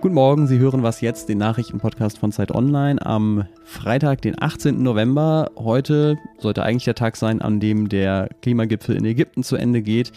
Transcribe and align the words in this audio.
Guten 0.00 0.14
Morgen, 0.14 0.46
Sie 0.46 0.58
hören 0.58 0.82
was 0.82 1.02
jetzt, 1.02 1.28
den 1.28 1.36
Nachrichtenpodcast 1.36 2.16
von 2.16 2.32
Zeit 2.32 2.54
Online 2.54 3.04
am 3.04 3.44
Freitag, 3.64 4.22
den 4.22 4.40
18. 4.42 4.82
November. 4.82 5.50
Heute 5.58 6.16
sollte 6.38 6.62
eigentlich 6.62 6.86
der 6.86 6.94
Tag 6.94 7.16
sein, 7.16 7.42
an 7.42 7.60
dem 7.60 7.90
der 7.90 8.30
Klimagipfel 8.40 8.96
in 8.96 9.04
Ägypten 9.04 9.42
zu 9.42 9.56
Ende 9.56 9.82
geht. 9.82 10.12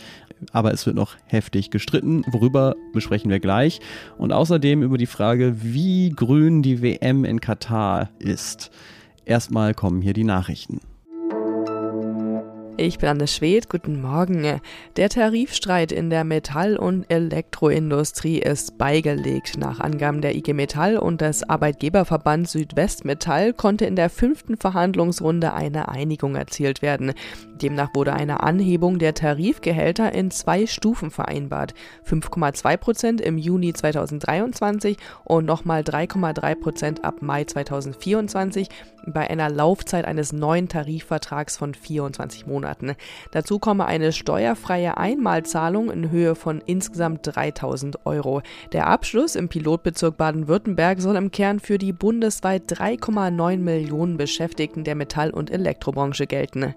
Aber 0.54 0.72
es 0.72 0.86
wird 0.86 0.96
noch 0.96 1.18
heftig 1.26 1.70
gestritten. 1.70 2.24
Worüber 2.32 2.78
besprechen 2.94 3.30
wir 3.30 3.42
gleich. 3.42 3.82
Und 4.18 4.32
außerdem 4.32 4.84
über 4.84 4.98
die 4.98 5.06
Frage, 5.06 5.56
wie 5.62 6.12
grün 6.12 6.62
die 6.62 6.82
WM 6.82 7.26
in 7.26 7.42
Katar 7.42 8.10
ist. 8.20 8.72
Erstmal 9.26 9.74
kommen 9.74 10.02
hier 10.02 10.14
die 10.14 10.24
Nachrichten. 10.24 10.80
Ich 12.76 12.98
bin 12.98 13.08
Anne 13.08 13.28
Schwed, 13.28 13.70
guten 13.70 14.02
Morgen. 14.02 14.60
Der 14.96 15.10
Tarifstreit 15.10 15.92
in 15.92 16.10
der 16.10 16.24
Metall- 16.24 16.76
und 16.76 17.06
Elektroindustrie 17.08 18.40
ist 18.40 18.80
beigelegt. 18.80 19.60
Nach 19.60 19.80
Angaben 19.80 20.22
der 20.22 20.36
IG 20.36 20.54
Metall 20.54 20.98
und 20.98 21.22
des 21.22 21.48
Arbeitgeberverbands 21.48 22.52
Südwestmetall 22.54 23.54
konnte 23.54 23.86
in 23.86 23.96
der 23.96 24.10
fünften 24.10 24.58
Verhandlungsrunde 24.58 25.54
eine 25.54 25.88
Einigung 25.88 26.36
erzielt 26.36 26.82
werden. 26.82 27.14
Demnach 27.62 27.92
wurde 27.94 28.14
eine 28.14 28.42
Anhebung 28.42 28.98
der 28.98 29.14
Tarifgehälter 29.14 30.12
in 30.12 30.32
zwei 30.32 30.66
Stufen 30.66 31.12
vereinbart. 31.12 31.76
5,2 32.10 32.78
Prozent 32.78 33.22
im 33.22 33.38
Juni 33.38 33.74
2023 33.74 34.98
und 35.26 35.46
nochmal 35.46 35.84
3,3 35.84 36.56
Prozent 36.56 37.06
ab 37.06 37.22
Mai 37.22 37.44
2024 37.44 38.68
bei 39.06 39.30
einer 39.30 39.50
Laufzeit 39.50 40.06
eines 40.06 40.34
neuen 40.34 40.70
Tarifvertrags 40.70 41.58
von 41.58 41.74
24 41.74 42.46
Monaten. 42.48 42.96
Dazu 43.32 43.60
komme 43.60 43.86
eine 43.86 44.12
steuerfreie 44.12 44.98
Einmalzahlung 44.98 45.92
in 45.92 46.10
Höhe 46.10 46.36
von 46.36 46.62
insgesamt 46.66 47.20
3000 47.24 48.06
Euro. 48.06 48.42
Der 48.72 48.88
Abschluss 48.88 49.36
im 49.36 49.50
Pilotbezirk 49.50 50.18
Baden-Württemberg 50.18 51.02
soll 51.02 51.16
im 51.16 51.32
Kern 51.32 51.60
für 51.60 51.78
die 51.78 51.94
bundesweit 51.94 52.64
3,9 52.72 53.58
Millionen 53.58 54.18
Beschäftigten 54.18 54.84
der 54.84 54.96
Metall- 54.96 55.32
und 55.32 55.52
Elektrobranche 55.52 56.28
gelten. 56.28 56.76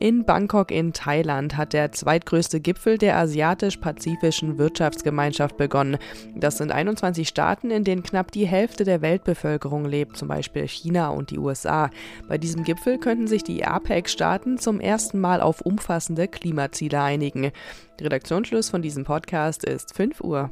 In 0.00 0.24
Bangkok 0.24 0.70
in 0.70 0.92
Thailand 0.92 1.56
hat 1.56 1.72
der 1.72 1.90
zweitgrößte 1.90 2.60
Gipfel 2.60 2.98
der 2.98 3.16
Asiatisch-Pazifischen 3.16 4.56
Wirtschaftsgemeinschaft 4.56 5.56
begonnen. 5.56 5.98
Das 6.36 6.58
sind 6.58 6.70
21 6.70 7.26
Staaten, 7.26 7.72
in 7.72 7.82
denen 7.82 8.04
knapp 8.04 8.30
die 8.30 8.46
Hälfte 8.46 8.84
der 8.84 9.02
Weltbevölkerung 9.02 9.84
lebt, 9.84 10.16
zum 10.16 10.28
Beispiel 10.28 10.68
China 10.68 11.08
und 11.08 11.30
die 11.30 11.38
USA. 11.38 11.90
Bei 12.28 12.38
diesem 12.38 12.62
Gipfel 12.62 12.98
könnten 12.98 13.26
sich 13.26 13.42
die 13.42 13.64
APEC-Staaten 13.64 14.58
zum 14.58 14.78
ersten 14.78 15.18
Mal 15.18 15.40
auf 15.40 15.62
umfassende 15.62 16.28
Klimaziele 16.28 17.02
einigen. 17.02 17.50
Redaktionsschluss 18.00 18.70
von 18.70 18.82
diesem 18.82 19.02
Podcast 19.02 19.64
ist 19.64 19.96
5 19.96 20.20
Uhr. 20.20 20.50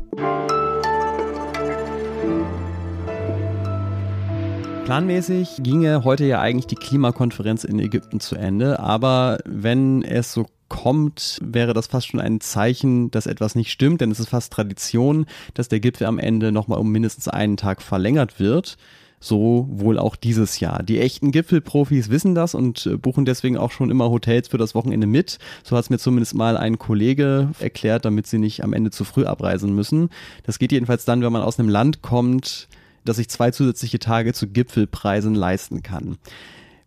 Planmäßig 4.87 5.65
ginge 5.65 6.05
heute 6.05 6.27
ja 6.27 6.41
eigentlich 6.41 6.69
die 6.69 6.77
Klimakonferenz 6.77 7.65
in 7.65 7.81
Ägypten 7.81 8.21
zu 8.21 8.37
Ende, 8.37 8.79
aber 8.79 9.39
wenn 9.45 10.05
es 10.05 10.33
so 10.33 10.47
kommt, 10.69 11.41
wäre 11.43 11.75
das 11.75 11.89
fast 11.89 12.07
schon 12.07 12.21
ein 12.21 12.41
Zeichen, 12.41 13.11
dass 13.11 13.27
etwas 13.27 13.57
nicht 13.57 13.73
stimmt, 13.73 14.01
denn 14.01 14.13
es 14.13 14.21
ist 14.21 14.29
fast 14.29 14.53
Tradition, 14.53 15.27
dass 15.55 15.67
der 15.67 15.81
Gipfel 15.81 16.07
am 16.07 16.21
Ende 16.21 16.53
nochmal 16.53 16.79
um 16.79 16.93
mindestens 16.93 17.27
einen 17.27 17.57
Tag 17.57 17.83
verlängert 17.83 18.39
wird. 18.39 18.77
So 19.19 19.67
wohl 19.69 19.99
auch 19.99 20.15
dieses 20.15 20.61
Jahr. 20.61 20.85
Die 20.85 21.01
echten 21.01 21.33
Gipfelprofis 21.33 22.09
wissen 22.09 22.37
das 22.37 22.55
und 22.55 22.87
äh, 22.87 22.97
buchen 22.97 23.25
deswegen 23.25 23.59
auch 23.59 23.73
schon 23.73 23.91
immer 23.91 24.09
Hotels 24.09 24.47
für 24.47 24.59
das 24.59 24.77
Wochenende 24.77 25.09
mit. 25.09 25.41
So 25.65 25.77
hat 25.77 25.83
es 25.83 25.91
mir 25.91 25.99
zumindest 25.99 26.37
mal 26.37 26.57
ein 26.57 26.79
Kollege 26.79 27.51
erklärt, 27.59 28.05
damit 28.05 28.29
sie 28.29 28.39
nicht 28.39 28.63
am 28.63 28.73
Ende 28.73 28.93
zu 28.93 29.03
früh 29.03 29.25
abreisen 29.25 29.75
müssen. 29.75 30.11
Das 30.45 30.61
geht 30.61 30.71
jedenfalls 30.71 31.05
dann, 31.05 31.23
wenn 31.23 31.33
man 31.33 31.43
aus 31.43 31.59
einem 31.59 31.71
Land 31.71 32.03
kommt, 32.03 32.69
dass 33.07 33.19
ich 33.19 33.29
zwei 33.29 33.51
zusätzliche 33.51 33.99
Tage 33.99 34.33
zu 34.33 34.49
Gipfelpreisen 34.49 35.35
leisten 35.35 35.83
kann. 35.83 36.19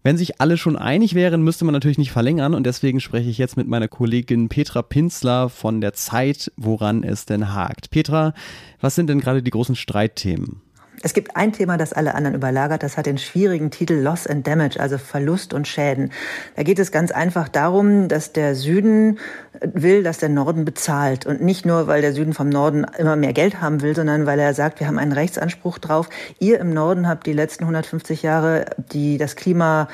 Wenn 0.01 0.17
sich 0.17 0.39
alle 0.39 0.57
schon 0.57 0.77
einig 0.77 1.13
wären, 1.13 1.43
müsste 1.43 1.65
man 1.65 1.73
natürlich 1.73 1.97
nicht 1.97 2.11
verlängern 2.11 2.53
und 2.53 2.65
deswegen 2.65 3.01
spreche 3.01 3.29
ich 3.29 3.37
jetzt 3.37 3.57
mit 3.57 3.67
meiner 3.67 3.89
Kollegin 3.89 4.47
Petra 4.47 4.81
Pinzler 4.81 5.49
von 5.49 5.81
der 5.81 5.91
Zeit, 5.91 6.53
woran 6.55 7.03
es 7.03 7.25
denn 7.25 7.53
hakt. 7.53 7.89
Petra, 7.89 8.33
was 8.79 8.95
sind 8.95 9.07
denn 9.07 9.19
gerade 9.19 9.43
die 9.43 9.51
großen 9.51 9.75
Streitthemen? 9.75 10.61
Es 11.01 11.13
gibt 11.13 11.35
ein 11.35 11.53
Thema, 11.53 11.77
das 11.77 11.93
alle 11.93 12.13
anderen 12.13 12.35
überlagert. 12.35 12.83
Das 12.83 12.97
hat 12.97 13.05
den 13.05 13.17
schwierigen 13.17 13.71
Titel 13.71 13.93
Loss 13.93 14.27
and 14.27 14.45
Damage, 14.45 14.79
also 14.79 14.97
Verlust 14.97 15.53
und 15.53 15.67
Schäden. 15.67 16.11
Da 16.55 16.63
geht 16.63 16.79
es 16.79 16.91
ganz 16.91 17.11
einfach 17.11 17.47
darum, 17.47 18.09
dass 18.09 18.33
der 18.33 18.55
Süden 18.55 19.19
will, 19.61 20.03
dass 20.03 20.17
der 20.17 20.29
Norden 20.29 20.65
bezahlt. 20.65 21.25
Und 21.25 21.41
nicht 21.41 21.65
nur, 21.65 21.87
weil 21.87 22.01
der 22.01 22.13
Süden 22.13 22.33
vom 22.33 22.49
Norden 22.49 22.85
immer 22.97 23.15
mehr 23.15 23.33
Geld 23.33 23.61
haben 23.61 23.81
will, 23.81 23.95
sondern 23.95 24.25
weil 24.25 24.39
er 24.39 24.53
sagt, 24.53 24.79
wir 24.79 24.87
haben 24.87 24.97
einen 24.97 25.11
Rechtsanspruch 25.11 25.77
drauf. 25.77 26.09
Ihr 26.39 26.59
im 26.59 26.73
Norden 26.73 27.07
habt 27.07 27.25
die 27.25 27.33
letzten 27.33 27.63
150 27.63 28.23
Jahre 28.23 28.65
die, 28.91 29.17
das 29.17 29.35
Klima 29.35 29.87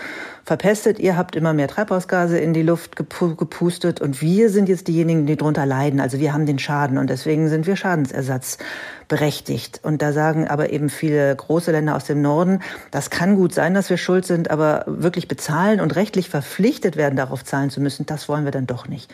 verpestet. 0.46 1.00
Ihr 1.00 1.18
habt 1.18 1.36
immer 1.36 1.54
mehr 1.54 1.68
Treibhausgase 1.68 2.38
in 2.38 2.54
die 2.54 2.62
Luft 2.62 2.96
gepustet 2.96 4.00
und 4.00 4.22
wir 4.22 4.52
sind 4.52 4.70
jetzt 4.70 4.88
diejenigen, 4.88 5.26
die 5.26 5.38
drunter 5.38 5.66
leiden. 5.66 6.00
Also 6.00 6.20
wir 6.20 6.34
haben 6.34 6.46
den 6.46 6.60
Schaden 6.60 7.00
und 7.00 7.10
deswegen 7.10 7.50
sind 7.50 7.66
wir 7.66 7.76
Schadensersatz 7.76 8.60
berechtigt. 9.08 9.80
Und 9.84 10.04
da 10.04 10.14
sagen 10.14 10.48
aber 10.48 10.72
eben 10.72 10.90
viele 10.90 11.36
große 11.36 11.72
Länder 11.72 11.96
aus 11.96 12.06
dem 12.06 12.22
Norden, 12.22 12.60
das 12.92 13.10
kann 13.10 13.36
gut 13.36 13.54
sein, 13.54 13.74
dass 13.74 13.90
wir 13.90 13.98
schuld 13.98 14.26
sind, 14.26 14.52
aber 14.52 14.84
wirklich 14.88 15.28
bezahlen 15.28 15.82
und 15.82 15.96
rechtlich 15.96 16.30
verpflichtet 16.30 16.96
werden, 16.96 17.16
darauf 17.16 17.44
zahlen 17.44 17.72
zu 17.72 17.82
müssen, 17.82 18.06
das 18.06 18.30
wollen 18.30 18.46
wir 18.46 18.52
dann 18.52 18.68
doch 18.68 18.88
nicht. 18.88 19.12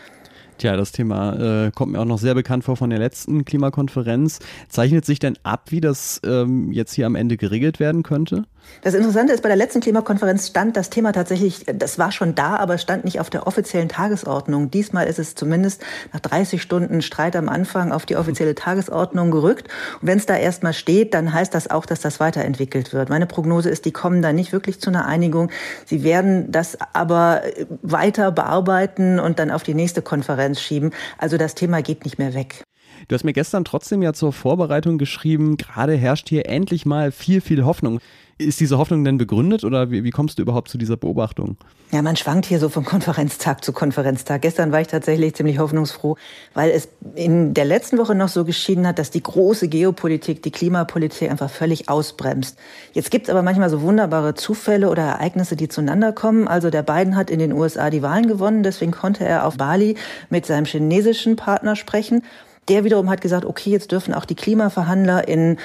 Tja, 0.62 0.76
das 0.76 0.92
Thema 0.92 1.66
äh, 1.66 1.72
kommt 1.72 1.90
mir 1.90 1.98
auch 1.98 2.04
noch 2.04 2.20
sehr 2.20 2.36
bekannt 2.36 2.62
vor 2.62 2.76
von 2.76 2.88
der 2.88 3.00
letzten 3.00 3.44
Klimakonferenz. 3.44 4.38
Zeichnet 4.68 5.04
sich 5.04 5.18
denn 5.18 5.36
ab, 5.42 5.72
wie 5.72 5.80
das 5.80 6.20
ähm, 6.24 6.70
jetzt 6.70 6.92
hier 6.94 7.06
am 7.06 7.16
Ende 7.16 7.36
geregelt 7.36 7.80
werden 7.80 8.04
könnte? 8.04 8.44
Das 8.82 8.94
Interessante 8.94 9.32
ist, 9.32 9.42
bei 9.42 9.48
der 9.48 9.56
letzten 9.56 9.80
Klimakonferenz 9.80 10.48
stand 10.48 10.76
das 10.76 10.90
Thema 10.90 11.12
tatsächlich, 11.12 11.64
das 11.66 11.98
war 11.98 12.10
schon 12.10 12.34
da, 12.34 12.56
aber 12.56 12.78
stand 12.78 13.04
nicht 13.04 13.20
auf 13.20 13.30
der 13.30 13.46
offiziellen 13.46 13.88
Tagesordnung. 13.88 14.70
Diesmal 14.70 15.06
ist 15.06 15.18
es 15.18 15.34
zumindest 15.34 15.82
nach 16.12 16.20
30 16.20 16.60
Stunden 16.60 17.00
Streit 17.02 17.36
am 17.36 17.48
Anfang 17.48 17.92
auf 17.92 18.06
die 18.06 18.16
offizielle 18.16 18.54
Tagesordnung 18.54 19.30
gerückt. 19.30 19.68
Und 20.00 20.08
wenn 20.08 20.18
es 20.18 20.26
da 20.26 20.36
erstmal 20.36 20.72
steht, 20.72 21.14
dann 21.14 21.32
heißt 21.32 21.54
das 21.54 21.70
auch, 21.70 21.86
dass 21.86 22.00
das 22.00 22.20
weiterentwickelt 22.20 22.92
wird. 22.92 23.08
Meine 23.08 23.26
Prognose 23.26 23.70
ist, 23.70 23.84
die 23.84 23.92
kommen 23.92 24.22
da 24.22 24.32
nicht 24.32 24.52
wirklich 24.52 24.80
zu 24.80 24.90
einer 24.90 25.06
Einigung. 25.06 25.50
Sie 25.86 26.02
werden 26.02 26.50
das 26.50 26.76
aber 26.92 27.42
weiter 27.82 28.32
bearbeiten 28.32 29.20
und 29.20 29.38
dann 29.38 29.50
auf 29.50 29.62
die 29.62 29.74
nächste 29.74 30.02
Konferenz 30.02 30.42
Konferenz 30.52 30.60
schieben. 30.60 30.90
Also 31.18 31.36
das 31.36 31.54
Thema 31.54 31.82
geht 31.82 32.04
nicht 32.04 32.18
mehr 32.18 32.34
weg. 32.34 32.64
Du 33.08 33.14
hast 33.14 33.24
mir 33.24 33.32
gestern 33.32 33.64
trotzdem 33.64 34.02
ja 34.02 34.12
zur 34.12 34.32
Vorbereitung 34.32 34.98
geschrieben, 34.98 35.56
gerade 35.56 35.94
herrscht 35.96 36.28
hier 36.28 36.46
endlich 36.46 36.86
mal 36.86 37.12
viel, 37.12 37.40
viel 37.40 37.64
Hoffnung. 37.64 38.00
Ist 38.38 38.60
diese 38.60 38.78
Hoffnung 38.78 39.04
denn 39.04 39.18
begründet 39.18 39.62
oder 39.62 39.90
wie, 39.90 40.04
wie, 40.04 40.10
kommst 40.10 40.38
du 40.38 40.42
überhaupt 40.42 40.68
zu 40.68 40.78
dieser 40.78 40.96
Beobachtung? 40.96 41.56
Ja, 41.92 42.02
man 42.02 42.16
schwankt 42.16 42.46
hier 42.46 42.58
so 42.58 42.68
von 42.68 42.84
Konferenztag 42.92 43.62
zu 43.64 43.72
Konferenztag. 43.72 44.42
Gestern 44.42 44.72
war 44.72 44.80
ich 44.80 44.88
tatsächlich 44.88 45.34
ziemlich 45.34 45.58
hoffnungsfroh, 45.58 46.16
weil 46.54 46.70
es 46.70 46.88
in 47.14 47.54
der 47.54 47.66
letzten 47.66 47.98
Woche 47.98 48.14
noch 48.14 48.28
so 48.28 48.44
geschieden 48.44 48.86
hat, 48.86 48.98
dass 48.98 49.10
die 49.10 49.22
große 49.22 49.68
Geopolitik, 49.68 50.42
die 50.42 50.50
Klimapolitik 50.50 51.30
einfach 51.30 51.50
völlig 51.50 51.88
ausbremst. 51.88 52.58
Jetzt 52.92 53.10
gibt 53.10 53.26
es 53.26 53.30
aber 53.30 53.42
manchmal 53.42 53.70
so 53.70 53.82
wunderbare 53.82 54.34
Zufälle 54.34 54.90
oder 54.90 55.02
Ereignisse, 55.02 55.54
die 55.54 55.68
zueinander 55.68 56.12
kommen. 56.12 56.48
Also 56.48 56.70
der 56.70 56.82
Biden 56.82 57.16
hat 57.16 57.30
in 57.30 57.38
den 57.38 57.52
USA 57.52 57.90
die 57.90 58.02
Wahlen 58.02 58.26
gewonnen, 58.26 58.62
deswegen 58.62 58.92
konnte 58.92 59.24
er 59.24 59.46
auf 59.46 59.56
Bali 59.56 59.96
mit 60.30 60.46
seinem 60.46 60.64
chinesischen 60.64 61.36
Partner 61.36 61.76
sprechen. 61.76 62.22
Der 62.68 62.84
wiederum 62.84 63.10
hat 63.10 63.20
gesagt, 63.20 63.44
okay, 63.44 63.70
jetzt 63.70 63.92
dürfen 63.92 64.14
auch 64.14 64.24
die 64.24 64.36
Klimaverhandler 64.36 65.26
in 65.26 65.58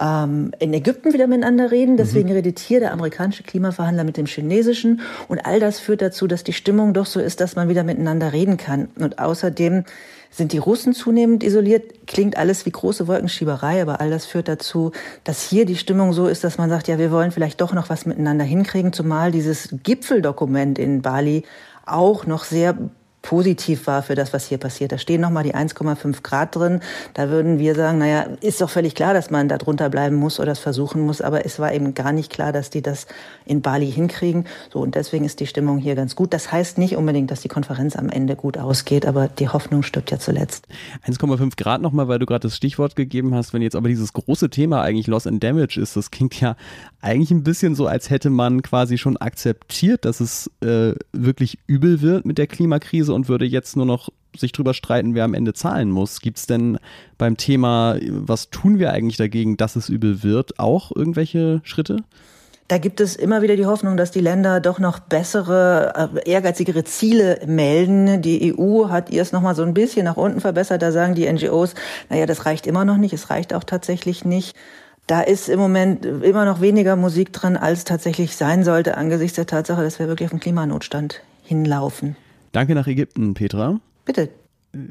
ähm, 0.00 0.52
in 0.58 0.72
Ägypten 0.72 1.12
wieder 1.12 1.26
miteinander 1.26 1.70
reden. 1.70 1.96
Deswegen 1.96 2.30
mhm. 2.30 2.36
redet 2.36 2.58
hier 2.58 2.80
der 2.80 2.92
amerikanische 2.92 3.42
Klimaverhandler 3.42 4.04
mit 4.04 4.16
dem 4.16 4.26
chinesischen. 4.26 5.02
Und 5.28 5.40
all 5.40 5.60
das 5.60 5.78
führt 5.78 6.02
dazu, 6.02 6.26
dass 6.26 6.42
die 6.42 6.52
Stimmung 6.52 6.94
doch 6.94 7.06
so 7.06 7.20
ist, 7.20 7.40
dass 7.40 7.54
man 7.54 7.68
wieder 7.68 7.84
miteinander 7.84 8.32
reden 8.32 8.56
kann. 8.56 8.88
Und 8.98 9.18
außerdem 9.18 9.84
sind 10.30 10.52
die 10.52 10.58
Russen 10.58 10.94
zunehmend 10.94 11.42
isoliert. 11.42 12.06
Klingt 12.06 12.36
alles 12.38 12.64
wie 12.64 12.70
große 12.70 13.08
Wolkenschieberei, 13.08 13.82
aber 13.82 14.00
all 14.00 14.10
das 14.10 14.26
führt 14.26 14.48
dazu, 14.48 14.92
dass 15.24 15.42
hier 15.42 15.66
die 15.66 15.76
Stimmung 15.76 16.12
so 16.12 16.28
ist, 16.28 16.44
dass 16.44 16.56
man 16.56 16.70
sagt, 16.70 16.88
ja, 16.88 16.98
wir 16.98 17.10
wollen 17.10 17.32
vielleicht 17.32 17.60
doch 17.60 17.72
noch 17.72 17.90
was 17.90 18.06
miteinander 18.06 18.44
hinkriegen, 18.44 18.92
zumal 18.92 19.32
dieses 19.32 19.68
Gipfeldokument 19.82 20.78
in 20.78 21.02
Bali 21.02 21.44
auch 21.84 22.26
noch 22.26 22.44
sehr 22.44 22.78
positiv 23.22 23.86
war 23.86 24.02
für 24.02 24.14
das, 24.14 24.32
was 24.32 24.46
hier 24.46 24.58
passiert. 24.58 24.92
Da 24.92 24.98
stehen 24.98 25.20
nochmal 25.20 25.44
die 25.44 25.54
1,5 25.54 26.22
Grad 26.22 26.56
drin. 26.56 26.80
Da 27.14 27.28
würden 27.28 27.58
wir 27.58 27.74
sagen, 27.74 27.98
naja, 27.98 28.26
ist 28.40 28.60
doch 28.60 28.70
völlig 28.70 28.94
klar, 28.94 29.14
dass 29.14 29.30
man 29.30 29.48
da 29.48 29.58
drunter 29.58 29.90
bleiben 29.90 30.16
muss 30.16 30.40
oder 30.40 30.52
es 30.52 30.58
versuchen 30.58 31.02
muss. 31.02 31.20
Aber 31.20 31.44
es 31.44 31.58
war 31.58 31.72
eben 31.72 31.94
gar 31.94 32.12
nicht 32.12 32.32
klar, 32.32 32.52
dass 32.52 32.70
die 32.70 32.82
das 32.82 33.06
in 33.44 33.62
Bali 33.62 33.90
hinkriegen. 33.90 34.46
So, 34.72 34.80
und 34.80 34.94
deswegen 34.94 35.24
ist 35.24 35.40
die 35.40 35.46
Stimmung 35.46 35.78
hier 35.78 35.94
ganz 35.94 36.16
gut. 36.16 36.32
Das 36.32 36.50
heißt 36.50 36.78
nicht 36.78 36.96
unbedingt, 36.96 37.30
dass 37.30 37.40
die 37.40 37.48
Konferenz 37.48 37.96
am 37.96 38.08
Ende 38.08 38.36
gut 38.36 38.56
ausgeht, 38.56 39.06
aber 39.06 39.28
die 39.28 39.48
Hoffnung 39.48 39.82
stirbt 39.82 40.10
ja 40.10 40.18
zuletzt. 40.18 40.66
1,5 41.06 41.56
Grad 41.56 41.82
nochmal, 41.82 42.08
weil 42.08 42.18
du 42.18 42.26
gerade 42.26 42.48
das 42.48 42.56
Stichwort 42.56 42.96
gegeben 42.96 43.34
hast. 43.34 43.52
Wenn 43.52 43.62
jetzt 43.62 43.76
aber 43.76 43.88
dieses 43.88 44.12
große 44.12 44.50
Thema 44.50 44.82
eigentlich 44.82 45.06
Loss 45.06 45.26
and 45.26 45.42
Damage 45.42 45.80
ist, 45.80 45.96
das 45.96 46.10
klingt 46.10 46.40
ja 46.40 46.56
eigentlich 47.00 47.30
ein 47.30 47.42
bisschen 47.42 47.74
so, 47.74 47.86
als 47.86 48.10
hätte 48.10 48.30
man 48.30 48.62
quasi 48.62 48.98
schon 48.98 49.16
akzeptiert, 49.16 50.04
dass 50.04 50.20
es 50.20 50.50
äh, 50.60 50.94
wirklich 51.12 51.58
übel 51.66 52.00
wird 52.02 52.24
mit 52.24 52.38
der 52.38 52.46
Klimakrise 52.46 53.09
und 53.14 53.28
würde 53.28 53.44
jetzt 53.44 53.76
nur 53.76 53.86
noch 53.86 54.10
sich 54.36 54.52
drüber 54.52 54.74
streiten, 54.74 55.14
wer 55.14 55.24
am 55.24 55.34
Ende 55.34 55.54
zahlen 55.54 55.90
muss. 55.90 56.20
Gibt 56.20 56.38
es 56.38 56.46
denn 56.46 56.78
beim 57.18 57.36
Thema, 57.36 57.96
was 58.08 58.50
tun 58.50 58.78
wir 58.78 58.92
eigentlich 58.92 59.16
dagegen, 59.16 59.56
dass 59.56 59.76
es 59.76 59.88
übel 59.88 60.22
wird, 60.22 60.58
auch 60.58 60.92
irgendwelche 60.94 61.60
Schritte? 61.64 62.04
Da 62.70 62.78
gibt 62.78 63.00
es 63.00 63.16
immer 63.16 63.42
wieder 63.42 63.56
die 63.56 63.66
Hoffnung, 63.66 63.96
dass 63.96 64.12
die 64.12 64.20
Länder 64.20 64.60
doch 64.60 64.78
noch 64.78 65.00
bessere, 65.00 66.10
äh, 66.14 66.30
ehrgeizigere 66.30 66.84
Ziele 66.84 67.40
melden. 67.44 68.22
Die 68.22 68.54
EU 68.56 68.88
hat 68.88 69.10
ihr 69.10 69.22
es 69.22 69.32
nochmal 69.32 69.56
so 69.56 69.64
ein 69.64 69.74
bisschen 69.74 70.04
nach 70.04 70.16
unten 70.16 70.40
verbessert. 70.40 70.80
Da 70.80 70.92
sagen 70.92 71.16
die 71.16 71.30
NGOs, 71.30 71.74
naja, 72.10 72.26
das 72.26 72.46
reicht 72.46 72.68
immer 72.68 72.84
noch 72.84 72.96
nicht, 72.96 73.12
es 73.12 73.28
reicht 73.28 73.54
auch 73.54 73.64
tatsächlich 73.64 74.24
nicht. 74.24 74.56
Da 75.08 75.20
ist 75.20 75.48
im 75.48 75.58
Moment 75.58 76.06
immer 76.06 76.44
noch 76.44 76.60
weniger 76.60 76.94
Musik 76.94 77.32
drin, 77.32 77.56
als 77.56 77.82
tatsächlich 77.82 78.36
sein 78.36 78.62
sollte, 78.62 78.96
angesichts 78.96 79.34
der 79.34 79.46
Tatsache, 79.46 79.82
dass 79.82 79.98
wir 79.98 80.06
wirklich 80.06 80.28
auf 80.28 80.30
den 80.30 80.38
Klimanotstand 80.38 81.22
hinlaufen. 81.42 82.14
Danke 82.52 82.74
nach 82.74 82.86
Ägypten, 82.86 83.34
Petra. 83.34 83.80
Bitte. 84.04 84.30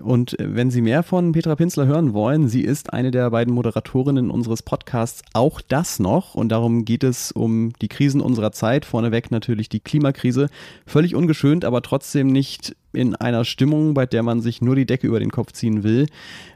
Und 0.01 0.35
wenn 0.39 0.71
Sie 0.71 0.81
mehr 0.81 1.03
von 1.03 1.31
Petra 1.31 1.55
Pinzler 1.55 1.85
hören 1.85 2.13
wollen, 2.13 2.49
sie 2.49 2.61
ist 2.61 2.91
eine 2.91 3.11
der 3.11 3.29
beiden 3.29 3.53
Moderatorinnen 3.53 4.29
unseres 4.29 4.61
Podcasts 4.61 5.21
Auch 5.33 5.61
das 5.61 5.99
noch. 5.99 6.35
Und 6.35 6.49
darum 6.49 6.83
geht 6.83 7.05
es 7.05 7.31
um 7.31 7.71
die 7.81 7.87
Krisen 7.87 8.19
unserer 8.19 8.51
Zeit. 8.51 8.83
Vorneweg 8.83 9.31
natürlich 9.31 9.69
die 9.69 9.79
Klimakrise. 9.79 10.49
Völlig 10.85 11.15
ungeschönt, 11.15 11.63
aber 11.63 11.81
trotzdem 11.81 12.27
nicht 12.27 12.75
in 12.91 13.15
einer 13.15 13.45
Stimmung, 13.45 13.93
bei 13.93 14.05
der 14.05 14.21
man 14.21 14.41
sich 14.41 14.61
nur 14.61 14.75
die 14.75 14.85
Decke 14.85 15.07
über 15.07 15.21
den 15.21 15.31
Kopf 15.31 15.53
ziehen 15.53 15.83
will. 15.83 16.07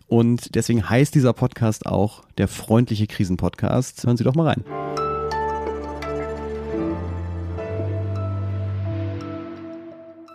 Und 0.07 0.55
deswegen 0.55 0.89
heißt 0.89 1.15
dieser 1.15 1.31
Podcast 1.31 1.85
auch 1.85 2.23
der 2.37 2.49
freundliche 2.49 3.07
Krisenpodcast. 3.07 4.05
Hören 4.05 4.17
Sie 4.17 4.25
doch 4.25 4.35
mal 4.35 4.47
rein. 4.47 5.02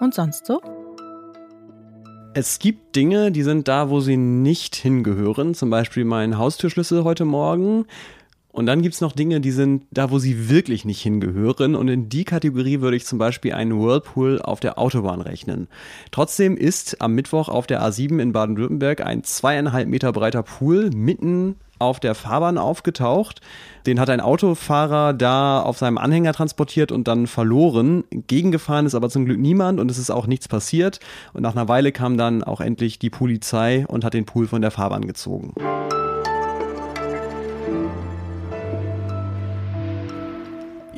Und 0.08 0.14
sonst 0.14 0.46
so? 0.46 0.62
Es 2.32 2.58
gibt 2.58 2.96
Dinge, 2.96 3.30
die 3.30 3.42
sind 3.42 3.68
da, 3.68 3.90
wo 3.90 4.00
sie 4.00 4.16
nicht 4.16 4.74
hingehören. 4.74 5.52
Zum 5.52 5.68
Beispiel 5.68 6.06
mein 6.06 6.38
Haustürschlüssel 6.38 7.04
heute 7.04 7.26
Morgen. 7.26 7.84
Und 8.50 8.64
dann 8.64 8.80
gibt 8.80 8.94
es 8.94 9.02
noch 9.02 9.12
Dinge, 9.12 9.42
die 9.42 9.50
sind 9.50 9.84
da, 9.90 10.10
wo 10.10 10.18
sie 10.18 10.48
wirklich 10.48 10.86
nicht 10.86 11.02
hingehören. 11.02 11.74
Und 11.74 11.88
in 11.88 12.08
die 12.08 12.24
Kategorie 12.24 12.80
würde 12.80 12.96
ich 12.96 13.04
zum 13.04 13.18
Beispiel 13.18 13.52
einen 13.52 13.78
Whirlpool 13.78 14.40
auf 14.40 14.60
der 14.60 14.78
Autobahn 14.78 15.20
rechnen. 15.20 15.68
Trotzdem 16.10 16.56
ist 16.56 17.02
am 17.02 17.12
Mittwoch 17.14 17.50
auf 17.50 17.66
der 17.66 17.82
A7 17.82 18.18
in 18.18 18.32
Baden-Württemberg 18.32 19.02
ein 19.04 19.24
zweieinhalb 19.24 19.88
Meter 19.88 20.12
breiter 20.12 20.42
Pool 20.42 20.88
mitten 20.88 21.56
auf 21.78 22.00
der 22.00 22.14
Fahrbahn 22.14 22.58
aufgetaucht. 22.58 23.40
Den 23.86 24.00
hat 24.00 24.10
ein 24.10 24.20
Autofahrer 24.20 25.12
da 25.12 25.60
auf 25.60 25.78
seinem 25.78 25.98
Anhänger 25.98 26.32
transportiert 26.32 26.92
und 26.92 27.08
dann 27.08 27.26
verloren. 27.26 28.04
Gegengefahren 28.10 28.86
ist 28.86 28.94
aber 28.94 29.08
zum 29.08 29.24
Glück 29.24 29.38
niemand 29.38 29.80
und 29.80 29.90
es 29.90 29.98
ist 29.98 30.10
auch 30.10 30.26
nichts 30.26 30.48
passiert. 30.48 31.00
Und 31.32 31.42
nach 31.42 31.56
einer 31.56 31.68
Weile 31.68 31.92
kam 31.92 32.16
dann 32.16 32.42
auch 32.44 32.60
endlich 32.60 32.98
die 32.98 33.10
Polizei 33.10 33.86
und 33.86 34.04
hat 34.04 34.14
den 34.14 34.26
Pool 34.26 34.46
von 34.46 34.62
der 34.62 34.70
Fahrbahn 34.70 35.06
gezogen. 35.06 35.54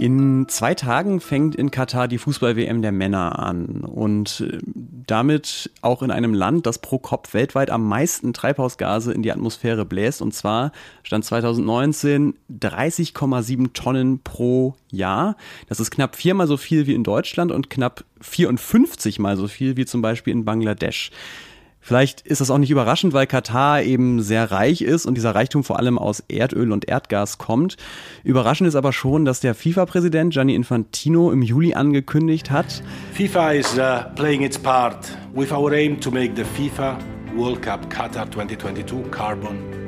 In 0.00 0.48
zwei 0.48 0.74
Tagen 0.74 1.20
fängt 1.20 1.54
in 1.54 1.70
Katar 1.70 2.08
die 2.08 2.16
Fußball-WM 2.16 2.80
der 2.80 2.90
Männer 2.90 3.38
an 3.38 3.82
und 3.82 4.40
äh, 4.40 4.56
damit 4.64 5.70
auch 5.82 6.02
in 6.02 6.10
einem 6.10 6.32
Land, 6.32 6.64
das 6.64 6.78
pro 6.78 6.98
Kopf 6.98 7.34
weltweit 7.34 7.68
am 7.68 7.86
meisten 7.86 8.32
Treibhausgase 8.32 9.12
in 9.12 9.22
die 9.22 9.30
Atmosphäre 9.30 9.84
bläst 9.84 10.22
und 10.22 10.32
zwar 10.32 10.72
stand 11.02 11.26
2019 11.26 12.32
30,7 12.50 13.74
Tonnen 13.74 14.20
pro 14.20 14.74
Jahr. 14.90 15.36
Das 15.68 15.80
ist 15.80 15.90
knapp 15.90 16.16
viermal 16.16 16.46
so 16.46 16.56
viel 16.56 16.86
wie 16.86 16.94
in 16.94 17.04
Deutschland 17.04 17.52
und 17.52 17.68
knapp 17.68 18.02
54 18.22 19.18
mal 19.18 19.36
so 19.36 19.48
viel 19.48 19.76
wie 19.76 19.84
zum 19.84 20.00
Beispiel 20.00 20.32
in 20.32 20.46
Bangladesch. 20.46 21.10
Vielleicht 21.80 22.20
ist 22.22 22.40
das 22.40 22.50
auch 22.50 22.58
nicht 22.58 22.70
überraschend, 22.70 23.12
weil 23.12 23.26
Katar 23.26 23.82
eben 23.82 24.22
sehr 24.22 24.50
reich 24.50 24.82
ist 24.82 25.06
und 25.06 25.14
dieser 25.14 25.34
Reichtum 25.34 25.64
vor 25.64 25.78
allem 25.78 25.98
aus 25.98 26.22
Erdöl 26.28 26.72
und 26.72 26.88
Erdgas 26.88 27.38
kommt. 27.38 27.76
Überraschend 28.22 28.68
ist 28.68 28.74
aber 28.74 28.92
schon, 28.92 29.24
dass 29.24 29.40
der 29.40 29.54
FIFA-Präsident 29.54 30.32
Gianni 30.32 30.54
Infantino 30.54 31.32
im 31.32 31.42
Juli 31.42 31.74
angekündigt 31.74 32.50
hat, 32.50 32.82
FIFA 33.14 33.52
is 33.52 33.78
uh, 33.78 34.14
playing 34.14 34.42
its 34.42 34.58
part 34.58 35.16
with 35.34 35.52
our 35.52 35.72
aim 35.72 36.00
to 36.00 36.10
make 36.10 36.32
the 36.36 36.44
FIFA 36.44 36.98
World 37.34 37.62
Cup 37.62 37.88
Qatar 37.90 38.30
2022 38.30 39.10
carbon. 39.10 39.79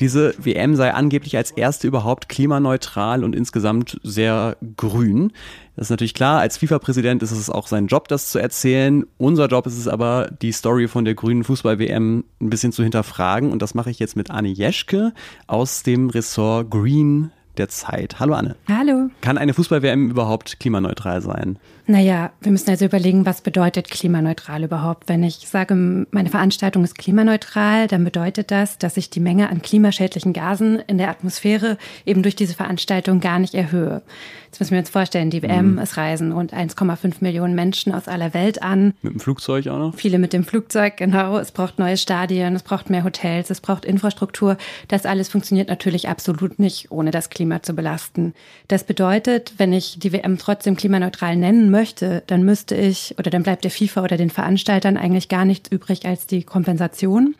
Diese 0.00 0.34
WM 0.38 0.76
sei 0.76 0.94
angeblich 0.94 1.36
als 1.36 1.50
erste 1.50 1.86
überhaupt 1.86 2.30
klimaneutral 2.30 3.22
und 3.22 3.36
insgesamt 3.36 4.00
sehr 4.02 4.56
grün. 4.76 5.32
Das 5.76 5.86
ist 5.86 5.90
natürlich 5.90 6.14
klar, 6.14 6.40
als 6.40 6.56
FIFA-Präsident 6.56 7.22
ist 7.22 7.32
es 7.32 7.50
auch 7.50 7.66
sein 7.66 7.86
Job, 7.86 8.08
das 8.08 8.30
zu 8.30 8.38
erzählen. 8.38 9.04
Unser 9.18 9.46
Job 9.46 9.66
ist 9.66 9.78
es 9.78 9.88
aber, 9.88 10.30
die 10.40 10.52
Story 10.52 10.88
von 10.88 11.04
der 11.04 11.14
grünen 11.14 11.44
Fußball-WM 11.44 12.24
ein 12.40 12.50
bisschen 12.50 12.72
zu 12.72 12.82
hinterfragen. 12.82 13.52
Und 13.52 13.60
das 13.60 13.74
mache 13.74 13.90
ich 13.90 13.98
jetzt 13.98 14.16
mit 14.16 14.30
Anne 14.30 14.48
Jeschke 14.48 15.12
aus 15.46 15.82
dem 15.82 16.08
Ressort 16.08 16.70
Green 16.70 17.30
der 17.60 17.68
Zeit. 17.68 18.18
Hallo 18.18 18.34
Anne. 18.34 18.56
Hallo. 18.68 19.10
Kann 19.20 19.38
eine 19.38 19.54
Fußball-WM 19.54 20.10
überhaupt 20.10 20.58
klimaneutral 20.58 21.22
sein? 21.22 21.58
Naja, 21.86 22.30
wir 22.40 22.52
müssen 22.52 22.70
also 22.70 22.84
überlegen, 22.84 23.26
was 23.26 23.40
bedeutet 23.40 23.90
klimaneutral 23.90 24.62
überhaupt. 24.62 25.08
Wenn 25.08 25.24
ich 25.24 25.48
sage, 25.48 26.06
meine 26.10 26.28
Veranstaltung 26.28 26.84
ist 26.84 26.96
klimaneutral, 26.96 27.88
dann 27.88 28.04
bedeutet 28.04 28.52
das, 28.52 28.78
dass 28.78 28.96
ich 28.96 29.10
die 29.10 29.18
Menge 29.18 29.50
an 29.50 29.60
klimaschädlichen 29.60 30.32
Gasen 30.32 30.78
in 30.86 30.98
der 30.98 31.10
Atmosphäre 31.10 31.78
eben 32.06 32.22
durch 32.22 32.36
diese 32.36 32.54
Veranstaltung 32.54 33.18
gar 33.18 33.40
nicht 33.40 33.54
erhöhe. 33.54 34.02
Jetzt 34.46 34.60
müssen 34.60 34.72
wir 34.72 34.78
uns 34.80 34.90
vorstellen, 34.90 35.30
die 35.30 35.42
WM, 35.42 35.72
mhm. 35.72 35.78
es 35.78 35.96
reisen 35.96 36.32
rund 36.32 36.54
1,5 36.54 37.16
Millionen 37.20 37.54
Menschen 37.54 37.92
aus 37.92 38.06
aller 38.06 38.34
Welt 38.34 38.62
an. 38.62 38.94
Mit 39.02 39.14
dem 39.14 39.20
Flugzeug 39.20 39.66
auch 39.66 39.78
noch? 39.78 39.94
Viele 39.96 40.18
mit 40.18 40.32
dem 40.32 40.44
Flugzeug, 40.44 40.96
genau. 40.96 41.38
Es 41.38 41.50
braucht 41.50 41.80
neue 41.80 41.96
Stadien, 41.96 42.54
es 42.54 42.62
braucht 42.62 42.88
mehr 42.88 43.02
Hotels, 43.02 43.50
es 43.50 43.60
braucht 43.60 43.84
Infrastruktur. 43.84 44.56
Das 44.88 45.06
alles 45.06 45.28
funktioniert 45.28 45.68
natürlich 45.68 46.08
absolut 46.08 46.60
nicht, 46.60 46.90
ohne 46.90 47.10
das 47.10 47.30
Klima 47.30 47.49
zu 47.62 47.74
belasten. 47.74 48.34
Das 48.68 48.84
bedeutet, 48.84 49.54
wenn 49.58 49.72
ich 49.72 49.98
die 49.98 50.12
WM 50.12 50.38
trotzdem 50.38 50.76
klimaneutral 50.76 51.36
nennen 51.36 51.70
möchte, 51.70 52.22
dann 52.26 52.44
müsste 52.44 52.76
ich 52.76 53.16
oder 53.18 53.30
dann 53.30 53.42
bleibt 53.42 53.64
der 53.64 53.70
FIFA 53.70 54.04
oder 54.04 54.16
den 54.16 54.30
Veranstaltern 54.30 54.96
eigentlich 54.96 55.28
gar 55.28 55.44
nichts 55.44 55.70
übrig 55.70 56.06
als 56.06 56.26
die 56.26 56.44
Kompensation. 56.44 57.34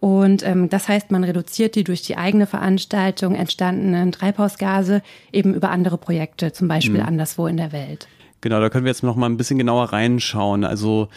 Und 0.00 0.46
ähm, 0.46 0.68
das 0.68 0.88
heißt, 0.88 1.10
man 1.10 1.24
reduziert 1.24 1.76
die 1.76 1.84
durch 1.84 2.02
die 2.02 2.18
eigene 2.18 2.46
Veranstaltung 2.46 3.34
entstandenen 3.34 4.12
Treibhausgase 4.12 5.02
eben 5.32 5.54
über 5.54 5.70
andere 5.70 5.96
Projekte, 5.96 6.52
zum 6.52 6.68
Beispiel 6.68 7.00
mhm. 7.00 7.06
anderswo 7.06 7.46
in 7.46 7.56
der 7.56 7.72
Welt. 7.72 8.06
Genau, 8.42 8.60
da 8.60 8.68
können 8.68 8.84
wir 8.84 8.90
jetzt 8.90 9.02
noch 9.02 9.16
mal 9.16 9.30
ein 9.30 9.38
bisschen 9.38 9.56
genauer 9.56 9.94
reinschauen. 9.94 10.64
Also 10.64 11.08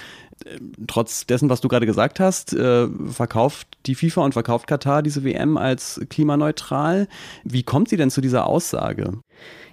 trotz 0.87 1.25
dessen, 1.25 1.49
was 1.49 1.61
du 1.61 1.67
gerade 1.67 1.85
gesagt 1.85 2.19
hast, 2.19 2.53
äh, 2.53 2.87
verkauft 3.09 3.67
die 3.85 3.95
FIFA 3.95 4.25
und 4.25 4.33
verkauft 4.33 4.67
Katar 4.67 5.01
diese 5.01 5.23
WM 5.23 5.57
als 5.57 6.01
klimaneutral. 6.09 7.07
Wie 7.43 7.63
kommt 7.63 7.89
sie 7.89 7.97
denn 7.97 8.09
zu 8.09 8.21
dieser 8.21 8.47
Aussage? 8.47 9.19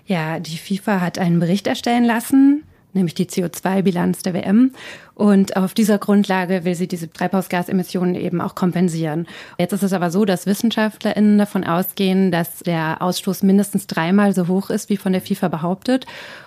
Ja, 0.07 0.39
die 0.39 0.59
FIFA 0.59 1.01
hat 1.01 1.19
einen 1.19 1.41
Bericht 1.41 1.67
erstellen 1.67 2.05
lassen, 2.05 2.65
nämlich 2.95 3.15
die 3.15 3.27
CO2-Bilanz 3.27 4.23
der 4.23 4.35
WM. 4.35 4.73
Und 5.15 5.57
auf 5.57 5.75
dieser 5.75 5.99
Grundlage 5.99 6.65
will 6.65 6.75
sie 6.75 6.89
diese 6.89 7.13
Treibhausgasemissionen 7.13 8.15
eben 8.15 8.41
auch 8.41 8.55
kompensieren. 8.55 9.27
Jetzt 9.59 9.73
ist 9.73 9.83
es 9.83 9.93
aber 9.93 10.11
so, 10.11 10.25
dass 10.25 10.47
WissenschaftlerInnen 10.47 11.39
davon 11.39 11.65
ausgehen, 11.65 12.33
dass 12.33 12.61
der 12.61 13.01
Ausstoß 13.01 13.43
mindestens 13.43 13.87
dreimal 13.87 14.35
so 14.35 14.49
hoch 14.49 14.71
ist, 14.71 14.91
wie 14.91 14.97
von 14.97 15.13
der 15.13 15.23
FIFA 15.23 15.49
behauptet. 15.49 16.07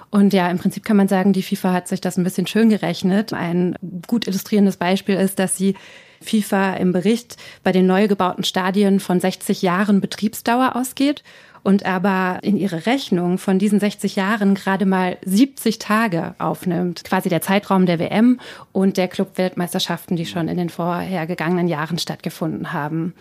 Und 0.10 0.34
ja, 0.34 0.50
im 0.50 0.58
Prinzip 0.58 0.84
kann 0.84 0.98
man 0.98 1.08
sagen, 1.08 1.34
die 1.34 1.44
FIFA 1.44 1.74
hat 1.74 1.88
sich 1.88 2.01
das 2.01 2.18
ein 2.18 2.24
bisschen 2.24 2.48
schön 2.48 2.70
gerechnet. 2.70 3.34
Ein 3.34 3.75
gut 4.08 4.27
illustrierendes 4.27 4.77
Beispiel 4.77 5.16
ist, 5.16 5.39
dass 5.39 5.58
sie 5.58 5.75
FIFA 6.22 6.75
im 6.75 6.94
Bericht 6.94 7.38
bei 7.63 7.72
den 7.72 7.86
neu 7.86 8.08
gebauten 8.08 8.44
Stadien 8.44 9.00
von 9.00 9.20
60 9.20 9.62
Jahren 9.62 10.01
Betriebsdauer 10.01 10.75
ausgeht 10.75 11.24
und 11.67 11.86
aber 11.86 12.39
in 12.43 12.55
ihre 12.55 12.86
Rechnung 12.86 13.38
von 13.38 13.59
diesen 13.59 13.81
60 13.81 14.15
Jahren 14.15 14.55
gerade 14.55 14.86
mal 14.86 15.17
70 15.25 15.79
Tage 15.79 16.33
aufnimmt, 16.39 17.03
quasi 17.03 17.27
der 17.27 17.41
Zeitraum 17.41 17.86
der 17.86 18.00
WM 18.00 18.39
und 18.71 18.95
der 18.95 19.09
Clubweltmeisterschaften, 19.09 20.15
die 20.15 20.25
schon 20.25 20.47
in 20.47 20.55
den 20.55 20.69
vorhergegangenen 20.69 21.67
Jahren 21.67 22.00
stattgefunden 22.00 22.71
haben. 22.71 23.13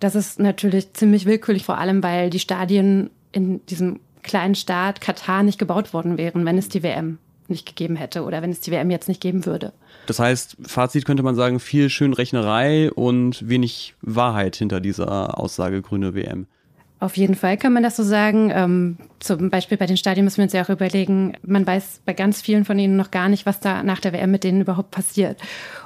Das 0.00 0.14
ist 0.14 0.38
natürlich 0.38 0.94
ziemlich 0.94 1.26
willkürlich, 1.26 1.66
vor 1.66 1.76
allem 1.76 2.02
weil 2.02 2.30
die 2.30 2.38
Stadien 2.38 3.10
in 3.30 3.60
diesem 3.66 4.00
kleinen 4.22 4.54
Staat 4.54 5.02
Katar 5.02 5.42
nicht 5.42 5.58
gebaut 5.58 5.92
worden 5.92 6.16
wären, 6.16 6.46
wenn 6.46 6.56
es 6.56 6.70
die 6.70 6.82
WM 6.82 7.18
nicht 7.48 7.66
gegeben 7.66 7.96
hätte 7.96 8.24
oder 8.24 8.40
wenn 8.40 8.52
es 8.52 8.60
die 8.60 8.70
WM 8.70 8.90
jetzt 8.90 9.08
nicht 9.08 9.20
geben 9.20 9.44
würde. 9.44 9.74
Das 10.06 10.18
heißt, 10.18 10.56
Fazit 10.62 11.04
könnte 11.04 11.22
man 11.22 11.34
sagen, 11.34 11.60
viel 11.60 11.90
Schönrechnerei 11.90 12.90
und 12.90 13.46
wenig 13.46 13.96
Wahrheit 14.00 14.56
hinter 14.56 14.80
dieser 14.80 15.38
Aussage 15.38 15.82
grüne 15.82 16.14
WM. 16.14 16.46
Auf 17.02 17.16
jeden 17.16 17.34
Fall 17.34 17.56
kann 17.56 17.72
man 17.72 17.82
das 17.82 17.96
so 17.96 18.04
sagen. 18.04 18.52
Ähm, 18.54 18.96
zum 19.18 19.50
Beispiel 19.50 19.76
bei 19.76 19.86
den 19.86 19.96
Stadien 19.96 20.22
müssen 20.22 20.36
wir 20.36 20.44
uns 20.44 20.52
ja 20.52 20.62
auch 20.62 20.68
überlegen, 20.68 21.32
man 21.42 21.66
weiß 21.66 22.02
bei 22.06 22.12
ganz 22.12 22.40
vielen 22.40 22.64
von 22.64 22.78
ihnen 22.78 22.96
noch 22.96 23.10
gar 23.10 23.28
nicht, 23.28 23.44
was 23.44 23.58
da 23.58 23.82
nach 23.82 23.98
der 23.98 24.12
WM 24.12 24.30
mit 24.30 24.44
denen 24.44 24.60
überhaupt 24.60 24.92
passiert. 24.92 25.36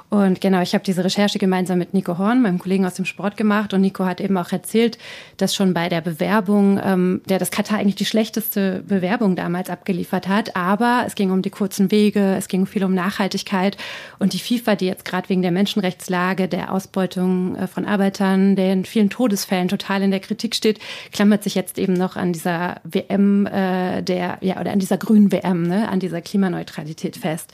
Und 0.09 0.39
genau, 0.39 0.61
ich 0.61 0.73
habe 0.73 0.85
diese 0.85 1.03
Recherche 1.03 1.37
gemeinsam 1.37 1.77
mit 1.79 1.93
Nico 1.93 2.17
Horn, 2.17 2.41
meinem 2.41 2.59
Kollegen 2.59 2.85
aus 2.85 2.93
dem 2.93 3.03
Sport, 3.03 3.35
gemacht. 3.35 3.73
Und 3.73 3.81
Nico 3.81 4.05
hat 4.05 4.21
eben 4.21 4.37
auch 4.37 4.53
erzählt, 4.53 4.97
dass 5.35 5.53
schon 5.53 5.73
bei 5.73 5.89
der 5.89 5.99
Bewerbung, 5.99 6.79
ähm, 6.81 7.21
der 7.27 7.39
das 7.39 7.51
Katar 7.51 7.79
eigentlich 7.79 7.95
die 7.95 8.05
schlechteste 8.05 8.83
Bewerbung 8.87 9.35
damals 9.35 9.69
abgeliefert 9.69 10.29
hat. 10.29 10.55
Aber 10.55 11.03
es 11.05 11.15
ging 11.15 11.31
um 11.31 11.41
die 11.41 11.49
kurzen 11.49 11.91
Wege, 11.91 12.35
es 12.37 12.47
ging 12.47 12.65
viel 12.65 12.85
um 12.85 12.93
Nachhaltigkeit. 12.93 13.75
Und 14.17 14.31
die 14.31 14.39
FIFA, 14.39 14.75
die 14.75 14.85
jetzt 14.85 15.03
gerade 15.03 15.27
wegen 15.27 15.41
der 15.41 15.51
Menschenrechtslage, 15.51 16.47
der 16.47 16.71
Ausbeutung 16.71 17.57
äh, 17.57 17.67
von 17.67 17.85
Arbeitern, 17.85 18.55
den 18.55 18.85
vielen 18.85 19.09
Todesfällen 19.09 19.67
total 19.67 20.03
in 20.03 20.11
der 20.11 20.21
Kritik 20.21 20.55
steht, 20.55 20.79
klammert 21.11 21.43
sich 21.43 21.53
jetzt 21.53 21.77
eben 21.77 21.93
noch 21.93 22.15
an 22.15 22.31
dieser 22.31 22.79
WM, 22.85 23.45
äh, 23.45 24.01
der, 24.03 24.37
ja, 24.39 24.61
oder 24.61 24.71
an 24.71 24.79
dieser 24.79 24.97
grünen 24.97 25.33
WM, 25.33 25.63
ne, 25.63 25.89
an 25.89 25.99
dieser 25.99 26.21
Klimaneutralität 26.21 27.17
fest. 27.17 27.51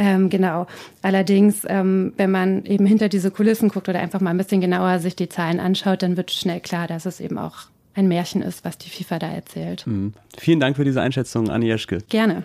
Ähm, 0.00 0.30
genau. 0.30 0.66
Allerdings, 1.02 1.66
ähm, 1.68 2.14
wenn 2.16 2.30
man 2.30 2.64
eben 2.64 2.86
hinter 2.86 3.10
diese 3.10 3.30
Kulissen 3.30 3.68
guckt 3.68 3.86
oder 3.86 4.00
einfach 4.00 4.22
mal 4.22 4.30
ein 4.30 4.38
bisschen 4.38 4.62
genauer 4.62 4.98
sich 4.98 5.14
die 5.14 5.28
Zahlen 5.28 5.60
anschaut, 5.60 6.02
dann 6.02 6.16
wird 6.16 6.30
schnell 6.30 6.60
klar, 6.60 6.86
dass 6.86 7.04
es 7.04 7.20
eben 7.20 7.36
auch 7.36 7.66
ein 7.94 8.08
Märchen 8.08 8.40
ist, 8.40 8.64
was 8.64 8.78
die 8.78 8.88
FIFA 8.88 9.18
da 9.18 9.28
erzählt. 9.28 9.86
Mhm. 9.86 10.14
Vielen 10.38 10.58
Dank 10.58 10.76
für 10.76 10.84
diese 10.84 11.02
Einschätzung, 11.02 11.50
Anni 11.50 11.66
Jeschke. 11.66 11.98
Gerne. 12.08 12.44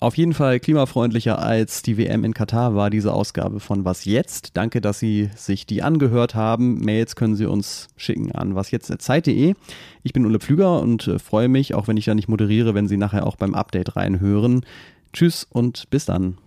Auf 0.00 0.16
jeden 0.16 0.34
Fall 0.34 0.58
klimafreundlicher 0.58 1.38
als 1.40 1.82
die 1.82 1.98
WM 1.98 2.24
in 2.24 2.34
Katar 2.34 2.74
war 2.74 2.90
diese 2.90 3.12
Ausgabe 3.12 3.60
von 3.60 3.84
Was 3.84 4.04
Jetzt. 4.04 4.56
Danke, 4.56 4.80
dass 4.80 4.98
Sie 4.98 5.30
sich 5.36 5.66
die 5.66 5.82
angehört 5.82 6.34
haben. 6.34 6.80
Mails 6.80 7.14
können 7.14 7.36
Sie 7.36 7.46
uns 7.46 7.88
schicken 7.96 8.32
an 8.32 8.56
wasjetzt.zeit.de. 8.56 9.54
Ich 10.02 10.12
bin 10.12 10.26
Ulle 10.26 10.40
Pflüger 10.40 10.80
und 10.80 11.06
äh, 11.06 11.20
freue 11.20 11.48
mich, 11.48 11.74
auch 11.74 11.86
wenn 11.86 11.96
ich 11.96 12.06
da 12.06 12.14
nicht 12.16 12.28
moderiere, 12.28 12.74
wenn 12.74 12.88
Sie 12.88 12.96
nachher 12.96 13.24
auch 13.24 13.36
beim 13.36 13.54
Update 13.54 13.94
reinhören. 13.94 14.64
Tschüss 15.12 15.46
und 15.48 15.90
bis 15.90 16.04
dann. 16.04 16.38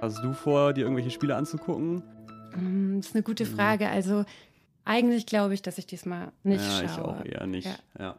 Hast 0.00 0.22
du 0.22 0.32
vor, 0.32 0.72
dir 0.72 0.82
irgendwelche 0.82 1.10
Spiele 1.10 1.36
anzugucken? 1.36 2.02
Mm, 2.54 2.96
das 2.96 3.08
ist 3.08 3.14
eine 3.14 3.22
gute 3.22 3.44
Frage. 3.44 3.88
Also 3.88 4.24
eigentlich 4.84 5.26
glaube 5.26 5.52
ich, 5.54 5.62
dass 5.62 5.78
ich 5.78 5.86
diesmal 5.86 6.32
nicht 6.42 6.64
ja, 6.64 6.70
schaue. 6.70 6.84
ich 6.86 6.98
auch 6.98 7.24
eher 7.24 7.46
nicht. 7.46 7.66
Ja. 7.66 7.76
ja. 7.98 8.16